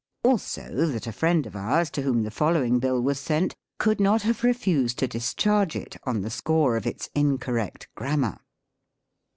[0.23, 4.23] Also that a friend of ours, to whom the following bill was sent, could not
[4.23, 8.39] have refused to discharge it on the score of its incorrect grammar.